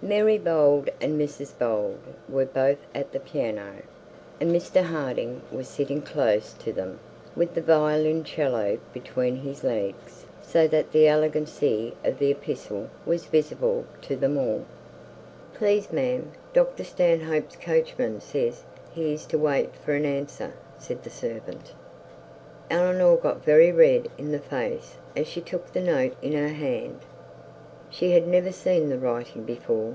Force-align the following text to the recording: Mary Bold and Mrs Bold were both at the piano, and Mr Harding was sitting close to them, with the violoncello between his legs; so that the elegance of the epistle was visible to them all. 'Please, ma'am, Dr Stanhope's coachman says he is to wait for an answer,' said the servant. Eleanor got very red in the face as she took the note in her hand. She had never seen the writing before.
Mary 0.00 0.38
Bold 0.38 0.88
and 1.00 1.20
Mrs 1.20 1.58
Bold 1.58 1.98
were 2.28 2.44
both 2.44 2.78
at 2.94 3.10
the 3.10 3.18
piano, 3.18 3.82
and 4.40 4.52
Mr 4.52 4.80
Harding 4.80 5.42
was 5.50 5.66
sitting 5.66 6.02
close 6.02 6.52
to 6.52 6.72
them, 6.72 7.00
with 7.34 7.52
the 7.56 7.60
violoncello 7.60 8.78
between 8.92 9.34
his 9.34 9.64
legs; 9.64 10.24
so 10.40 10.68
that 10.68 10.92
the 10.92 11.08
elegance 11.08 11.60
of 12.04 12.20
the 12.20 12.30
epistle 12.30 12.88
was 13.04 13.24
visible 13.24 13.84
to 14.00 14.14
them 14.14 14.38
all. 14.38 14.64
'Please, 15.52 15.90
ma'am, 15.92 16.30
Dr 16.52 16.84
Stanhope's 16.84 17.56
coachman 17.56 18.20
says 18.20 18.62
he 18.94 19.12
is 19.12 19.24
to 19.26 19.36
wait 19.36 19.74
for 19.74 19.94
an 19.94 20.04
answer,' 20.04 20.54
said 20.78 21.02
the 21.02 21.10
servant. 21.10 21.72
Eleanor 22.70 23.16
got 23.16 23.44
very 23.44 23.72
red 23.72 24.06
in 24.16 24.30
the 24.30 24.38
face 24.38 24.94
as 25.16 25.26
she 25.26 25.40
took 25.40 25.72
the 25.72 25.80
note 25.82 26.14
in 26.22 26.34
her 26.34 26.54
hand. 26.54 27.00
She 27.90 28.10
had 28.10 28.28
never 28.28 28.52
seen 28.52 28.90
the 28.90 28.98
writing 28.98 29.44
before. 29.44 29.94